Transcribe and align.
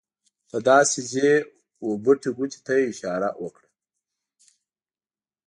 ته 0.49 0.57
داسې 0.69 0.99
ځې 1.11 1.31
وه 1.85 1.93
بټې 2.03 2.29
ګوتې 2.37 2.59
ته 2.65 2.73
یې 2.79 2.83
اشاره 2.91 3.29
وکړه. 3.43 3.69